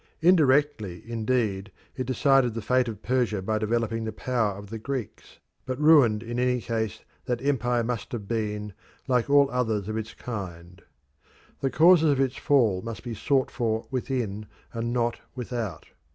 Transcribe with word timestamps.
Indirectly, 0.19 1.03
indeed, 1.07 1.71
it 1.95 2.07
decided 2.07 2.55
the 2.55 2.61
fate 2.63 2.87
of 2.87 3.03
Persia 3.03 3.39
by 3.43 3.59
developing 3.59 4.03
the 4.03 4.11
power 4.11 4.57
of 4.57 4.71
the 4.71 4.79
Greeks, 4.79 5.37
but 5.63 5.79
ruined 5.79 6.23
in 6.23 6.39
any 6.39 6.59
case 6.59 7.01
that 7.25 7.39
empire 7.39 7.83
must 7.83 8.11
have 8.11 8.27
been, 8.27 8.73
like 9.07 9.29
all 9.29 9.47
others 9.51 9.87
of 9.87 9.97
its 9.97 10.15
kind. 10.15 10.81
The 11.59 11.69
causes 11.69 12.11
of 12.13 12.19
its 12.19 12.35
fall 12.37 12.81
must 12.81 13.03
be 13.03 13.13
sought 13.13 13.51
for 13.51 13.85
within 13.91 14.47
and 14.73 14.91
not 14.91 15.19
without. 15.35 15.85